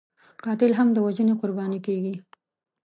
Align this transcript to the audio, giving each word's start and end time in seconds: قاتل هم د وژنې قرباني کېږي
قاتل 0.43 0.71
هم 0.77 0.87
د 0.93 0.97
وژنې 1.05 1.33
قرباني 1.41 1.79
کېږي 1.85 2.15